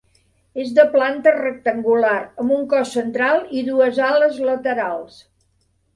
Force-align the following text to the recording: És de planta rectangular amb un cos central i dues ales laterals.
És 0.61 0.71
de 0.77 0.85
planta 0.93 1.33
rectangular 1.35 2.15
amb 2.45 2.55
un 2.57 2.65
cos 2.73 2.95
central 2.97 3.45
i 3.61 3.65
dues 3.71 4.01
ales 4.11 4.41
laterals. 4.49 5.21